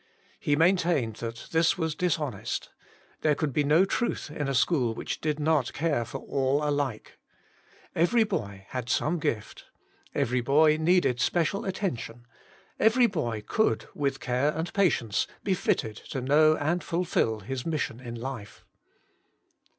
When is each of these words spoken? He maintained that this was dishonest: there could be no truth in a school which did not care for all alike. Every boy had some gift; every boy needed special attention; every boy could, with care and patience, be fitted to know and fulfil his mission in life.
He 0.39 0.55
maintained 0.55 1.17
that 1.17 1.45
this 1.51 1.77
was 1.77 1.93
dishonest: 1.93 2.71
there 3.19 3.35
could 3.35 3.53
be 3.53 3.63
no 3.63 3.85
truth 3.85 4.31
in 4.31 4.47
a 4.47 4.55
school 4.55 4.95
which 4.95 5.21
did 5.21 5.39
not 5.39 5.73
care 5.73 6.05
for 6.05 6.17
all 6.21 6.67
alike. 6.67 7.19
Every 7.95 8.23
boy 8.23 8.65
had 8.69 8.89
some 8.89 9.19
gift; 9.19 9.65
every 10.15 10.41
boy 10.41 10.77
needed 10.81 11.19
special 11.21 11.65
attention; 11.65 12.25
every 12.79 13.05
boy 13.05 13.43
could, 13.47 13.85
with 13.93 14.19
care 14.19 14.49
and 14.49 14.73
patience, 14.73 15.27
be 15.43 15.53
fitted 15.53 15.97
to 16.09 16.19
know 16.19 16.57
and 16.57 16.83
fulfil 16.83 17.41
his 17.41 17.63
mission 17.63 17.99
in 17.99 18.15
life. 18.15 18.65